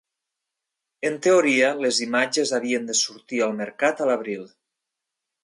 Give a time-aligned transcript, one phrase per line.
[1.09, 4.51] En teoria, les imatges havien de sortir al mercat a l'abril.